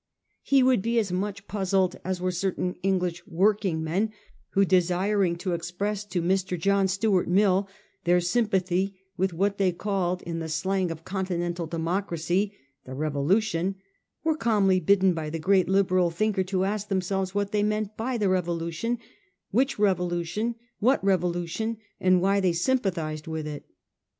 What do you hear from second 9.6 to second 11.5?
called in the slang of con tin